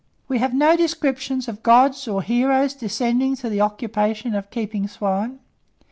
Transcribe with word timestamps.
We 0.27 0.39
have 0.39 0.55
no 0.55 0.75
descriptions 0.75 1.47
of 1.47 1.61
gods 1.61 2.07
or 2.07 2.23
heroes 2.23 2.73
descending 2.73 3.35
to 3.35 3.49
the 3.51 3.61
occupation 3.61 4.33
of 4.33 4.49
keeping 4.49 4.87
swine. 4.87 5.37